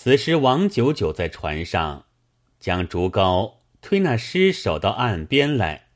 [0.00, 2.04] 此时王九九在船上，
[2.60, 5.88] 将竹篙推那尸首到岸边来。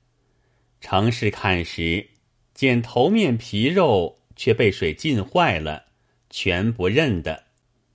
[0.81, 2.09] 程氏看时，
[2.53, 5.85] 见头面皮肉却被水浸坏了，
[6.29, 7.45] 全不认得；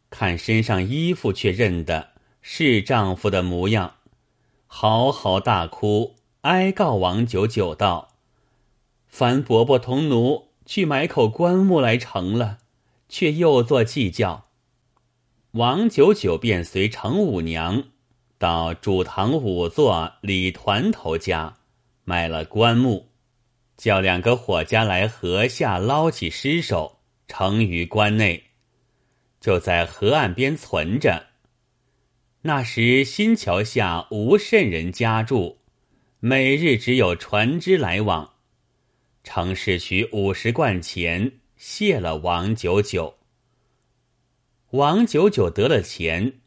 [0.09, 2.11] 看身上衣服却认得
[2.41, 3.95] 是丈夫的模样，
[4.65, 8.13] 嚎嚎大哭，哀告王九九道
[9.09, 12.59] ：“烦伯伯同奴去买口棺木来成了，
[13.09, 14.45] 却又做计较。”
[15.57, 17.85] 王九九便随程五娘
[18.37, 21.57] 到主堂五座李团头家
[22.03, 23.09] 买了棺木，
[23.75, 28.43] 叫两个伙家来河下捞起尸首，盛于棺内，
[29.41, 31.25] 就在河岸边存着。
[32.43, 35.57] 那时新桥下无甚人家住，
[36.19, 38.35] 每日只有船只来往。
[39.23, 43.16] 程氏取五十贯钱谢了王九九。
[44.71, 46.41] 王九九得了钱，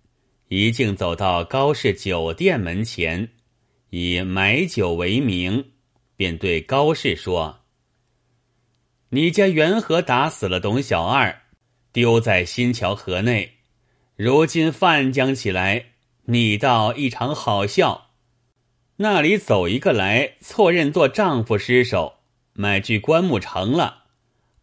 [0.48, 3.30] 一径走到高氏酒店门前，
[3.88, 5.70] 以买酒为名，
[6.16, 7.60] 便对高氏说
[9.08, 11.44] ：“你家元和打死了董小二，
[11.92, 13.54] 丢在新桥河内。
[14.16, 15.92] 如今范江起来，
[16.26, 18.10] 你倒一场好笑。
[18.96, 22.16] 那里走一个来，错认做丈夫尸首，
[22.52, 24.04] 买具棺木成了，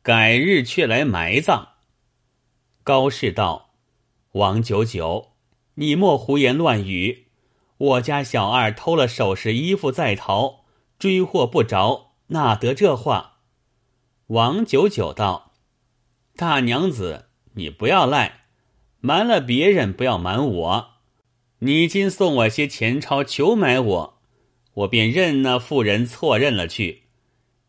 [0.04, 1.70] 改日却来埋葬。”
[2.88, 3.72] 高氏道
[4.32, 5.34] ：“王九九，
[5.74, 7.26] 你莫胡言乱语。
[7.78, 10.62] 我家小二偷了首饰衣服在逃，
[10.98, 13.40] 追获不着，哪得这话？”
[14.28, 15.52] 王九九道
[16.38, 18.46] ：“大娘子，你不要赖，
[19.02, 20.88] 瞒了别人，不要瞒我。
[21.60, 24.18] 你今送我些钱钞，求买我，
[24.76, 27.04] 我便认那妇人错认了去。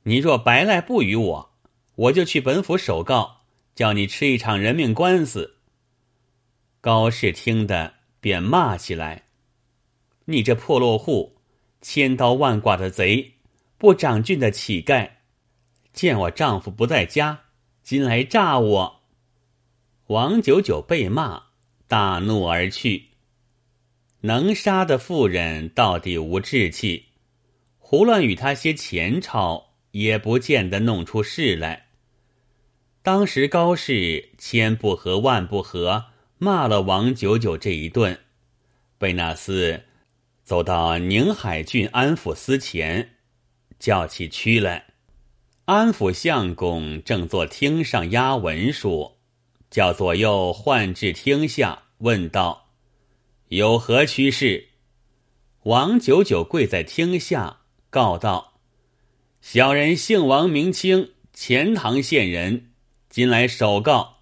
[0.05, 1.51] 你若白赖不与我，
[1.97, 3.38] 我就去本府首告。”
[3.79, 5.59] 叫你吃一场人命官司。
[6.81, 9.27] 高氏听得便骂起来
[10.27, 11.37] ：“你这破落户，
[11.81, 13.35] 千刀万剐的贼，
[13.77, 15.09] 不长俊的乞丐，
[15.93, 17.43] 见我丈夫不在家，
[17.85, 19.01] 今来诈我。”
[20.09, 21.45] 王九九被骂，
[21.87, 23.11] 大怒而去。
[24.23, 27.11] 能杀的妇人到底无志气，
[27.79, 31.88] 胡乱与他些钱钞，也不见得弄出事来。
[33.03, 38.19] 当时高氏千不和万不和，骂了王九九这一顿，
[38.99, 39.83] 被那厮
[40.45, 43.17] 走到宁海郡安抚司前，
[43.79, 44.87] 叫起屈来。
[45.67, 49.13] 安抚相公正坐厅上押文书，
[49.71, 52.71] 叫左右唤至厅下，问道
[53.49, 54.69] ：“有何趋势？”
[55.65, 57.59] 王九九跪在厅下，
[57.91, 58.61] 告道
[59.41, 62.68] ：“小人姓王，名清，钱塘县人。”
[63.19, 64.19] 今来首告，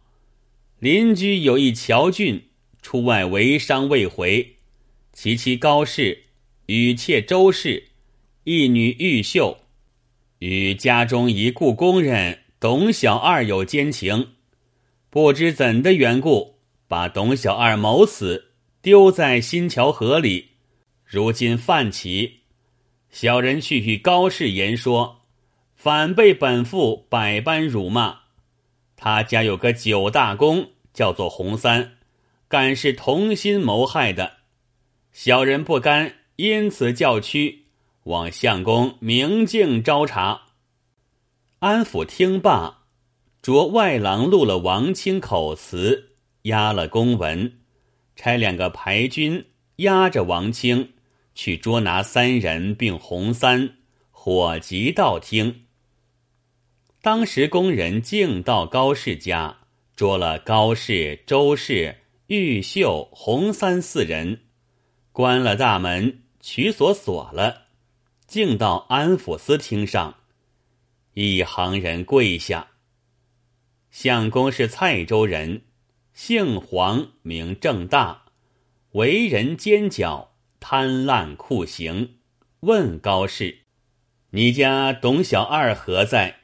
[0.78, 2.48] 邻居有一乔俊
[2.80, 4.56] 出外为商未回，
[5.12, 6.24] 其妻高氏
[6.64, 7.88] 与妾周氏，
[8.44, 9.58] 一女玉秀，
[10.38, 14.28] 与家中一雇工人董小二有奸情，
[15.10, 16.54] 不知怎的缘故，
[16.88, 20.52] 把董小二谋死，丢在新桥河里。
[21.04, 22.38] 如今犯起，
[23.10, 25.20] 小人去与高氏言说，
[25.74, 28.20] 反被本妇百般辱骂。
[28.96, 31.92] 他家有个九大公，叫做洪三，
[32.48, 34.38] 敢是同心谋害的。
[35.12, 37.66] 小人不甘，因此叫屈，
[38.04, 40.42] 望相公明镜招查。
[41.58, 42.84] 安抚听罢，
[43.42, 47.58] 着外郎录了王清口词，押了公文，
[48.14, 49.44] 差两个排军
[49.76, 50.94] 押着王清
[51.34, 53.76] 去捉拿三人，并洪三，
[54.10, 55.66] 火急到听。
[57.06, 59.59] 当时工人径到高氏家，
[59.94, 64.41] 捉了高氏、周氏、玉秀、洪三四人，
[65.12, 67.67] 关了大门，取锁锁了，
[68.27, 70.17] 径到安抚司厅上，
[71.15, 72.71] 一行人跪下。
[73.93, 75.62] 相公是蔡州人，
[76.12, 78.25] 姓黄，名正大，
[78.94, 82.17] 为人奸狡，贪滥酷刑。
[82.62, 83.61] 问高氏
[84.31, 86.41] ：“你家董小二何在？”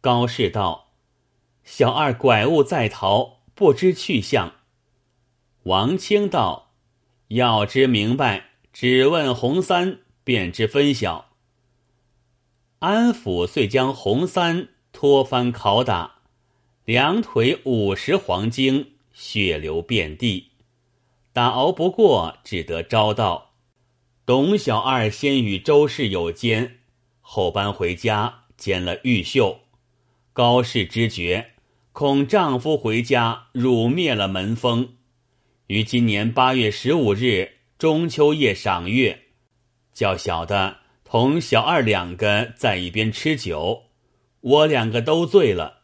[0.00, 0.92] 高氏道
[1.64, 4.54] ：“小二拐物在逃，不知去向。”
[5.64, 6.70] 王清道
[7.28, 11.32] ：“要知明白，只问洪三，便知分晓。”
[12.78, 16.20] 安抚遂将洪三拖翻拷打，
[16.84, 20.52] 两腿五十黄精，血流遍地，
[21.32, 23.54] 打熬不过，只得招道
[24.24, 26.78] ：“董小二先与周氏有奸，
[27.20, 29.62] 后搬回家奸了玉秀。”
[30.38, 31.54] 高氏知觉，
[31.90, 34.90] 恐丈夫回家辱灭了门风，
[35.66, 39.22] 于今年八月十五日中秋夜赏月，
[39.92, 43.86] 叫小的同小二两个在一边吃酒，
[44.40, 45.80] 我两个都醉了。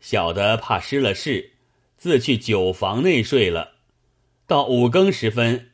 [0.00, 1.54] 小的怕失了事，
[1.96, 3.76] 自去酒房内睡了。
[4.46, 5.70] 到五更时分，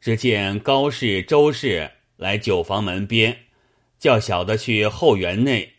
[0.00, 3.40] 只见高氏、周氏来酒房门边，
[3.98, 5.74] 叫小的去后园内。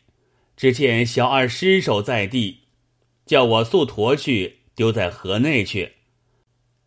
[0.56, 2.60] 只见小二尸首在地，
[3.26, 5.94] 叫我速驮去丢在河内去。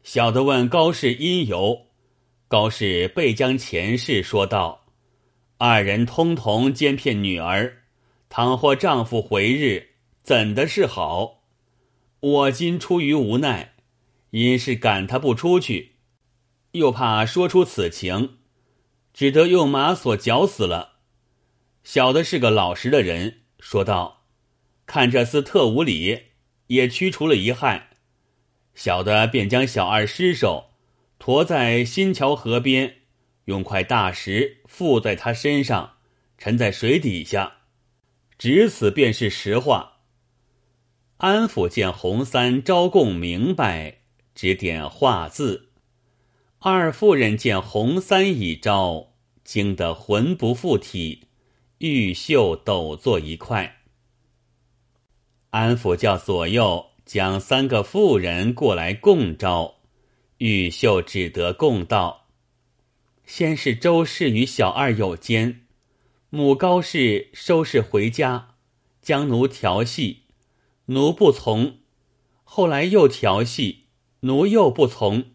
[0.03, 1.87] 小的问高氏因由，
[2.49, 4.87] 高氏备将前事说道：
[5.59, 7.83] 二人通同奸骗女儿，
[8.29, 9.91] 倘或丈夫回日。
[10.23, 11.45] 怎的是好？
[12.19, 13.75] 我今出于无奈，
[14.31, 15.93] 因是赶他不出去，
[16.73, 18.39] 又怕说出此情，
[19.15, 20.95] 只得用马索绞死了。
[21.85, 24.23] 小的是个老实的人，说道
[24.87, 26.27] ：“看这厮特无礼，
[26.69, 27.89] 也驱除了一害。”
[28.77, 30.71] 小的便将小二尸首
[31.19, 32.99] 驮在新桥河边，
[33.47, 35.95] 用块大石附在他身上，
[36.39, 37.55] 沉在水底下。
[38.39, 39.95] 只此便是实话。
[41.17, 44.03] 安抚见洪三招供明白，
[44.33, 45.71] 指点画字。
[46.61, 51.27] 二夫人见洪三已招，惊得魂不附体，
[51.79, 53.83] 玉秀抖作一块。
[55.51, 59.75] 安抚叫左右将三个妇人过来共招，
[60.39, 62.29] 玉秀只得共道：
[63.27, 65.67] 先是周氏与小二有奸，
[66.31, 68.55] 母高氏收拾回家，
[69.03, 70.23] 将奴调戏。
[70.87, 71.81] 奴不从，
[72.43, 73.89] 后来又调戏，
[74.21, 75.33] 奴又不从，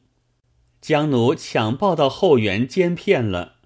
[0.79, 3.57] 将奴强抱到后园奸骗了。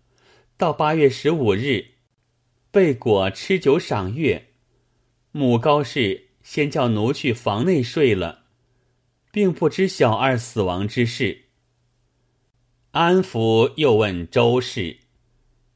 [0.57, 1.94] 到八月十五日，
[2.75, 4.47] 被果吃酒赏月，
[5.31, 8.47] 母高氏先叫奴去房内睡了，
[9.31, 11.45] 并不知小二死亡之事。
[12.91, 14.97] 安抚又问周氏：“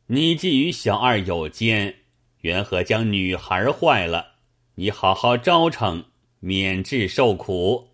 [0.07, 1.99] 你既与小二有奸，
[2.41, 4.33] 缘何将女孩坏了？”
[4.75, 6.03] 你好好招惩，
[6.41, 7.91] 免至受苦。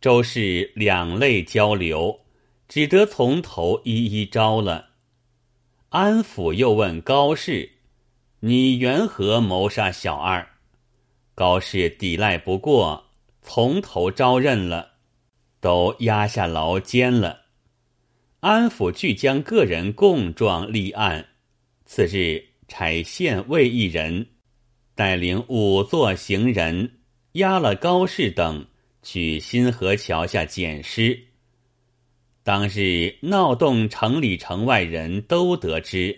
[0.00, 2.22] 周氏两泪交流，
[2.66, 4.85] 只得从头一一招了。
[5.90, 7.70] 安抚又问高氏
[8.40, 10.46] ：“你缘何谋杀小二？”
[11.34, 13.04] 高氏抵赖不过，
[13.42, 14.94] 从头招认了，
[15.60, 17.42] 都押下牢监了。
[18.40, 21.26] 安抚俱将个人供状立案。
[21.84, 24.26] 次日，差县尉一人。
[24.94, 27.00] 带领五座行人
[27.32, 28.66] 押了高氏等
[29.02, 31.25] 去新河桥下捡尸。
[32.46, 36.16] 当日闹动城里城外人都得知，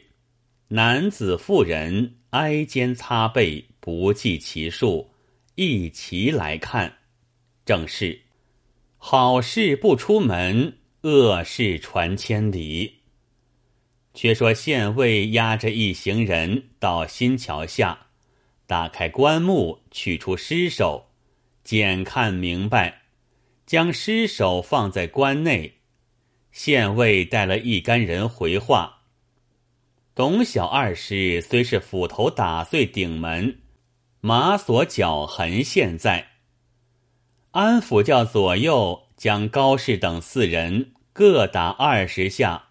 [0.68, 5.10] 男子妇人挨肩擦背，不计其数，
[5.54, 6.98] 一齐来看，
[7.64, 8.20] 正是
[8.98, 12.96] 好事不出门，恶事传千里。
[14.12, 18.08] 却说县尉押着一行人到新桥下。
[18.66, 21.06] 打开棺木，取出尸首，
[21.64, 23.04] 检看明白，
[23.64, 25.77] 将尸首放在棺内。
[26.50, 29.02] 县尉带了一干人回话：
[30.14, 33.60] 董小二尸虽是斧头打碎顶门，
[34.20, 36.32] 马锁脚痕现在。
[37.52, 42.70] 安抚教左右将高氏等四人各打二十下，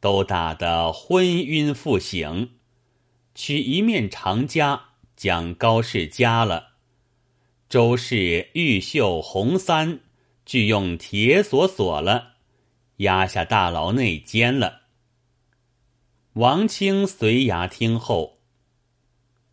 [0.00, 2.50] 都打得昏晕复醒，
[3.34, 4.80] 取一面长枷。
[5.14, 6.70] 将高氏夹了，
[7.68, 10.00] 周氏、玉秀、洪三
[10.44, 12.31] 俱用铁锁锁了，
[13.02, 14.82] 押下大牢内监了。
[16.32, 18.40] 王清随衙听后，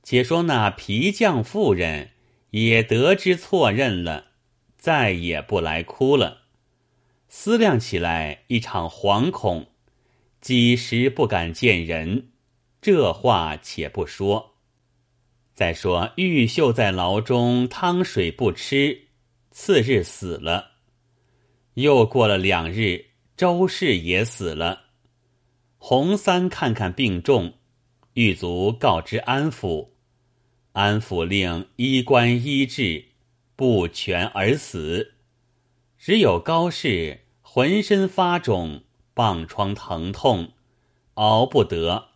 [0.01, 2.11] 且说那皮匠妇人
[2.51, 4.27] 也得知错认了，
[4.77, 6.43] 再也不来哭了。
[7.27, 9.67] 思量起来，一场惶恐，
[10.41, 12.31] 几时不敢见人。
[12.81, 14.55] 这话且不说。
[15.53, 19.09] 再说玉秀在牢中汤水不吃，
[19.51, 20.71] 次日死了。
[21.73, 23.08] 又过了两日，
[23.39, 24.87] 周氏也死了。
[25.77, 27.53] 洪三看看病重，
[28.15, 29.91] 狱卒告知安抚，
[30.73, 33.05] 安抚令医官医治，
[33.55, 35.13] 不全而死。
[35.97, 40.51] 只有高氏浑身发肿，棒疮疼痛，
[41.13, 42.09] 熬不得，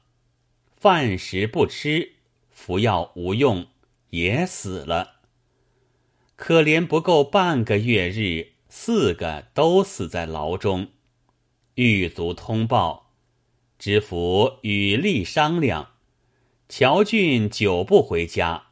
[0.75, 2.15] 饭食不吃。
[2.49, 3.67] 服药无用，
[4.09, 5.21] 也死了。
[6.35, 10.89] 可怜不够半个月日，四个都死在牢中。
[11.75, 13.13] 狱卒通报，
[13.79, 15.93] 知府与吏商量。
[16.69, 18.67] 乔俊久不回家，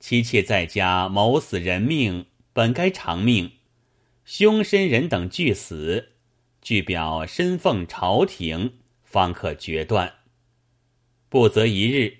[0.00, 3.52] 妻妾在家谋死人命，本该偿命。
[4.24, 6.10] 凶身人等俱死，
[6.60, 10.14] 据表身奉朝廷，方可决断。
[11.28, 12.18] 不则一日，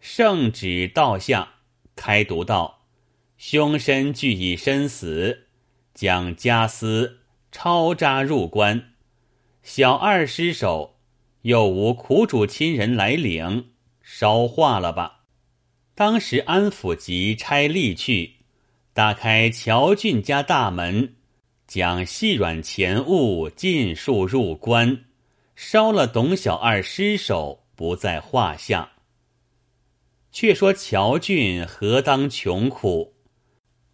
[0.00, 1.56] 圣旨到下，
[1.94, 2.86] 开读道：
[3.36, 5.48] 凶身俱已身死，
[5.92, 7.20] 将家私
[7.52, 8.94] 抄扎入关。
[9.70, 10.96] 小二失手，
[11.42, 15.26] 又无苦主亲人来领，烧化了吧。
[15.94, 18.36] 当时安抚及差吏去，
[18.94, 21.16] 打开乔俊家大门。
[21.66, 25.04] 将细软钱物尽数入关，
[25.54, 28.92] 烧了董小二尸首不在话下。
[30.32, 33.12] 却说乔俊何当穷苦，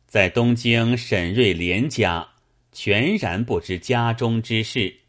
[0.06, 2.28] 在东京沈瑞莲家
[2.70, 5.00] 全然不知家中之事，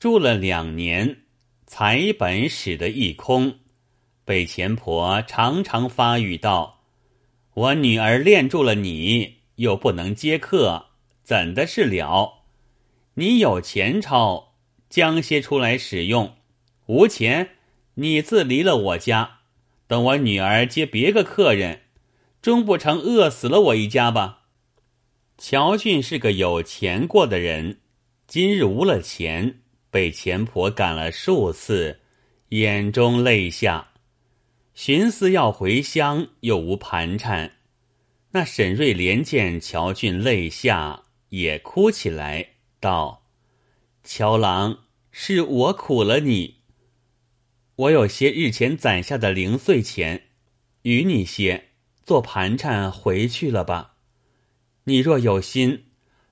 [0.00, 1.24] 住了两年，
[1.66, 3.58] 财本使得一空，
[4.24, 6.84] 被钱婆常常发语道
[7.52, 10.86] ：“我女儿恋住了你，又不能接客。”
[11.22, 12.44] 怎的是了？
[13.16, 14.54] 你有钱钞，
[14.88, 16.28] 将些出来使用；
[16.86, 17.50] 无钱，
[17.96, 19.40] 你自离了我家，
[19.86, 21.82] 等我女儿接别个客人，
[22.40, 24.44] 终不成饿死了我一家吧？
[25.36, 27.80] 乔俊是个有钱过的人，
[28.26, 29.59] 今日无了钱，
[29.90, 32.00] 被钱婆赶了数次，
[32.50, 33.92] 眼中泪下，
[34.74, 37.58] 寻思要回乡，又无盘缠。
[38.30, 41.04] 那沈瑞莲见乔俊泪下。
[41.30, 43.24] 也哭起来，道
[44.02, 44.80] ：“乔郎，
[45.12, 46.56] 是我苦了你。
[47.76, 50.24] 我有些日前攒下的零碎钱，
[50.82, 51.68] 与你些
[52.02, 53.94] 做盘缠回去了吧。
[54.86, 55.84] 你若有心，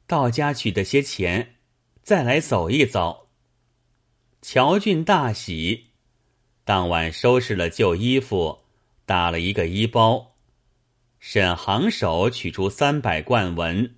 [0.09, 1.55] 到家取得些钱，
[2.03, 3.28] 再来走一走。”
[4.41, 5.87] 乔俊大喜，
[6.65, 8.61] 当晚收拾了旧衣服，
[9.05, 10.37] 打了一个衣包。
[11.19, 13.97] 沈行手取出三百贯文。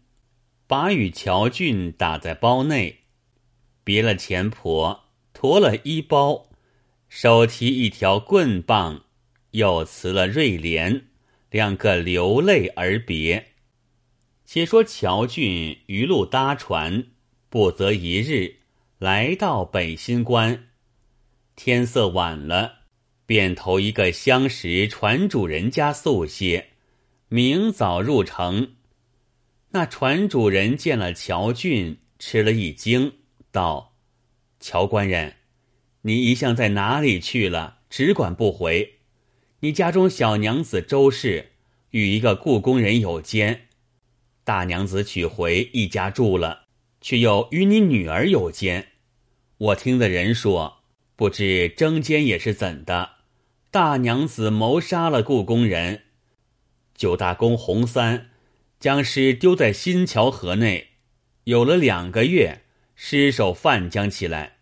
[0.66, 3.00] 把与乔俊打在包内，
[3.82, 6.48] 别了钱婆，驮了衣包，
[7.08, 9.04] 手提一条棍棒，
[9.50, 11.08] 又辞了瑞莲，
[11.50, 13.48] 两个流泪而别。
[14.44, 17.06] 且说乔俊余路搭船，
[17.48, 18.59] 不择一日，
[19.00, 20.66] 来到北新关。
[21.56, 22.80] 天色晚了，
[23.24, 26.72] 便投一个相识船主人家宿歇，
[27.28, 28.74] 明早入城。
[29.70, 33.14] 那船主人见了乔俊，吃了一惊，
[33.50, 33.94] 道
[34.60, 35.36] ：“乔官人，
[36.02, 37.78] 你一向在哪里去了？
[37.88, 38.96] 只管不回。
[39.60, 41.52] 你家中小娘子周氏
[41.92, 43.68] 与一个故宫人有奸，
[44.44, 46.66] 大娘子娶回一家住了，
[47.00, 48.88] 却又与你女儿有奸。
[49.60, 50.78] 我听的人说，
[51.16, 53.10] 不知征奸也是怎的。
[53.70, 56.04] 大娘子谋杀了故宫人，
[56.94, 58.28] 九大公洪三。”
[58.80, 60.92] 将尸丢在新桥河内，
[61.44, 62.62] 有了两个月，
[62.94, 64.56] 尸首泛江起来，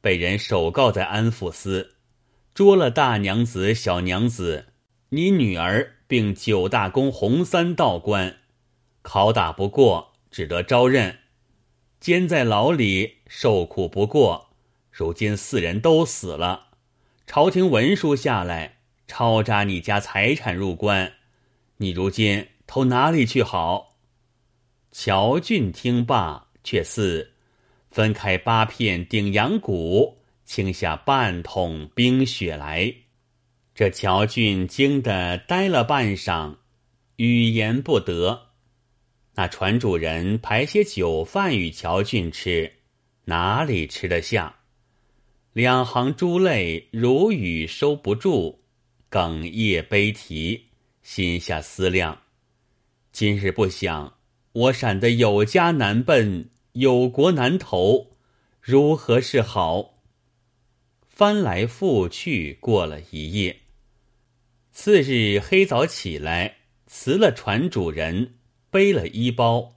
[0.00, 1.96] 被人首告在安抚司，
[2.54, 4.66] 捉了大娘子、小娘子，
[5.08, 8.36] 你女儿并九大公洪三道官，
[9.02, 11.18] 拷打不过，只得招认，
[12.06, 14.50] 监在牢里受苦不过，
[14.92, 16.68] 如今四人都死了，
[17.26, 21.12] 朝廷文书下来，抄扎你家财产入关，
[21.78, 22.46] 你如今。
[22.64, 23.96] 投哪里去好？
[24.92, 27.32] 乔俊听罢，却似
[27.90, 32.94] 分开八片顶阳骨，倾下半桶冰雪来。
[33.74, 36.54] 这乔俊惊得呆了半晌，
[37.16, 38.45] 语言不得。
[39.38, 42.72] 那船主人排些酒饭与乔俊吃，
[43.26, 44.56] 哪里吃得下？
[45.52, 48.60] 两行珠泪如雨收不住，
[49.10, 50.68] 哽咽悲啼，
[51.02, 52.22] 心下思量。
[53.12, 54.16] 今日不想，
[54.52, 58.16] 我闪得有家难奔，有国难投，
[58.62, 59.98] 如何是好？
[61.06, 63.54] 翻来覆去过了一夜。
[64.72, 68.35] 次日黑早起来，辞了船主人，
[68.76, 69.76] 背了衣包，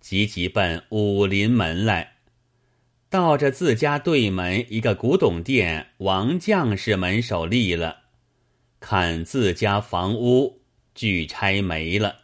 [0.00, 2.14] 急急奔武林门来。
[3.10, 8.04] 到这自家对门一个古董店，王将士门首立了，
[8.80, 10.62] 看自家房屋
[10.94, 12.20] 俱拆没了。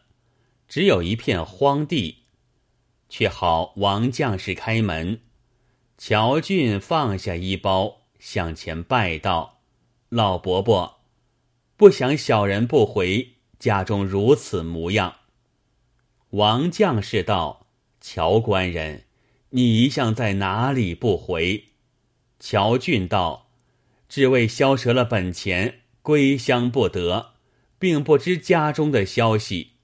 [0.66, 2.21] 只有一片荒地，
[3.11, 5.21] 却好王将士开门。
[5.99, 9.61] 乔俊放下衣包，向前拜道
[10.09, 11.00] ：“老伯伯，
[11.76, 15.16] 不想小人不回，家中如此模样。”
[16.35, 17.69] 王将士道
[18.03, 19.05] ：“乔官人，
[19.50, 21.67] 你一向在哪里不回？”
[22.41, 23.50] 乔俊道
[24.09, 27.35] ：“只为消折了本钱，归乡不得，
[27.79, 29.75] 并不知家中的消息。”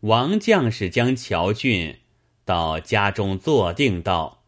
[0.00, 1.98] 王将士将乔俊
[2.46, 4.42] 到家中坐定道：“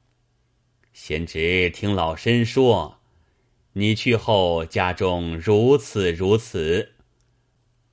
[0.94, 3.00] 贤侄听老身说，
[3.74, 6.94] 你去后家中如此如此，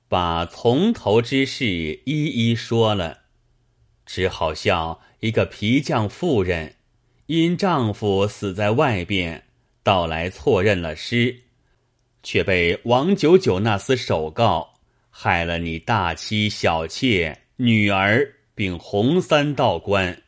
[0.08, 1.66] 把从头之事
[2.04, 3.20] 一一说了。
[4.04, 6.76] 只好笑一个皮匠妇人，
[7.26, 9.44] 因丈夫死在外边，
[9.82, 11.42] 到来错认了尸，
[12.22, 14.74] 却被王九九那厮首告。”
[15.18, 20.22] 害了你大妻、小妾、女儿，并红三道官，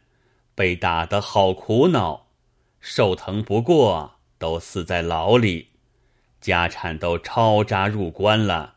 [0.55, 2.29] 被打得好苦恼，
[2.81, 5.69] 受疼不过，都死在牢里，
[6.41, 8.77] 家产都抄扎入关了。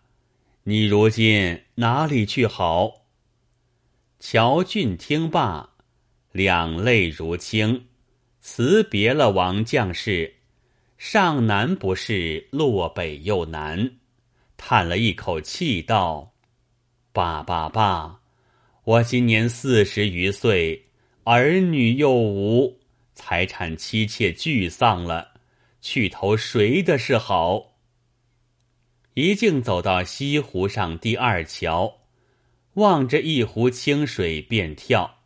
[0.63, 3.07] 你如今哪里去好？
[4.19, 5.71] 乔俊听罢，
[6.31, 7.87] 两泪如倾，
[8.39, 10.35] 辞别了王将士，
[10.99, 13.93] 上南不是，落北又难。
[14.55, 16.35] 叹了一口气，道
[17.11, 18.19] ：“爸爸爸，
[18.83, 20.89] 我今年四十余岁，
[21.23, 22.79] 儿女又无，
[23.15, 25.29] 财产妻妾俱丧了，
[25.81, 27.69] 去投谁的是好？”
[29.13, 31.99] 一径走到西湖上第二桥，
[32.75, 35.17] 望着一湖清水便跳，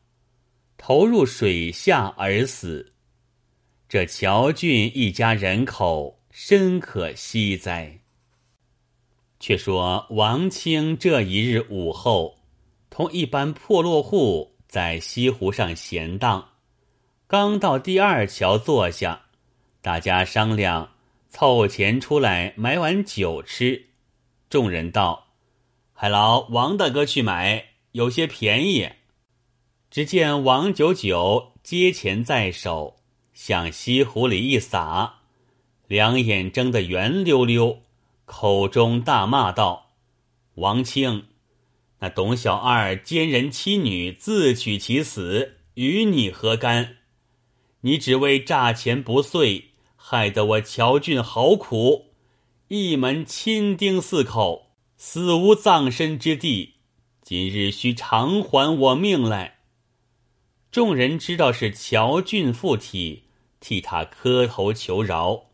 [0.75, 2.94] 投入水下而死。
[3.88, 8.00] 这乔俊一家人口，深可惜哉。
[9.39, 12.39] 却说王清这一日午后，
[12.89, 16.54] 同一般破落户在西湖上闲荡，
[17.27, 19.25] 刚到第二桥坐下，
[19.84, 20.94] 大家商量
[21.38, 23.88] 凑钱出来买碗酒吃。
[24.50, 25.34] 众人道
[25.92, 28.89] ：“还劳王大哥去买，有些便宜。”
[29.92, 33.01] 只见王九九接钱在手，
[33.34, 35.15] 向西湖里一撒，
[35.89, 37.82] 两眼睁得圆溜溜。
[38.24, 39.92] 口中大骂道
[40.56, 41.25] ：“王清，
[42.00, 46.96] 那董小二奸人妻女，自取其死，与你何干？
[47.82, 49.71] 你只为诈钱不遂，
[50.08, 52.12] 害得我乔俊好苦，
[52.68, 56.76] 一门亲丁四口死无葬身之地，
[57.24, 59.62] 今日须偿还我命来。”
[60.70, 63.24] 众人知道是乔俊附体，
[63.60, 65.46] 替他磕头求饶。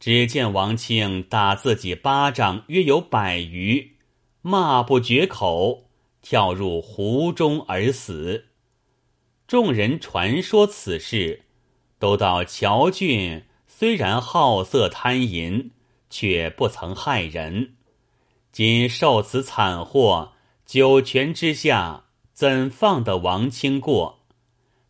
[0.00, 3.96] 只见王庆打自己巴掌，约有百余，
[4.40, 5.90] 骂不绝口，
[6.22, 8.46] 跳入湖中而死。
[9.46, 11.42] 众人传说此事，
[11.98, 13.44] 都道乔俊
[13.78, 15.70] 虽然好色贪淫，
[16.10, 17.76] 却不曾害人。
[18.50, 20.32] 今受此惨祸，
[20.66, 24.18] 九泉之下怎放得王清过？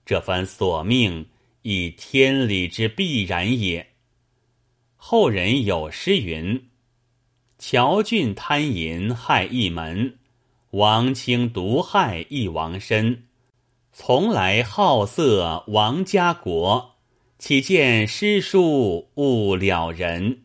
[0.07, 1.27] 这番索命，
[1.61, 3.89] 以天理之必然也。
[4.97, 6.71] 后人有诗云
[7.61, 10.17] ：“乔俊贪淫害一门，
[10.71, 13.25] 王清毒害一王身。
[13.93, 16.95] 从来好色王家国，
[17.39, 20.43] 岂见诗书误了人。”